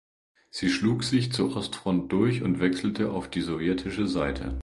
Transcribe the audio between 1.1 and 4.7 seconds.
zur Ostfront durch und wechselte auf die sowjetische Seite.